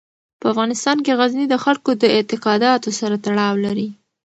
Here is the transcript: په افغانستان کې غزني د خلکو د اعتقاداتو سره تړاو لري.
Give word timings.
په 0.39 0.45
افغانستان 0.53 0.97
کې 1.05 1.17
غزني 1.19 1.45
د 1.49 1.55
خلکو 1.63 1.91
د 2.01 2.03
اعتقاداتو 2.15 2.89
سره 2.99 3.15
تړاو 3.25 3.53
لري. 3.65 3.87